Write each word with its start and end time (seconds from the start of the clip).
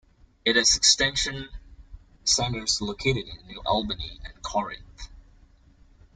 It 0.45 0.55
has 0.55 0.75
extension 0.75 1.49
centers 2.23 2.81
located 2.81 3.27
in 3.27 3.45
New 3.45 3.61
Albany 3.67 4.19
and 4.25 4.41
Corinth. 4.41 5.09